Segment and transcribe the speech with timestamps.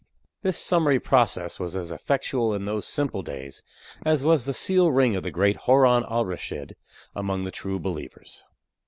[0.41, 3.61] This summary process was as effectual in those simple days
[4.03, 6.73] as was the seal ring of the great Haroun Alraschid
[7.13, 8.43] among the true believers.